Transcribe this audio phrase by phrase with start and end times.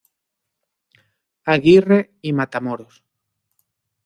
[1.45, 3.03] Aguirre y Matamoros.